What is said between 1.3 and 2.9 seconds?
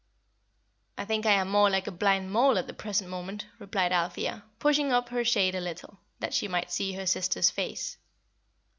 am more like a blind mole at the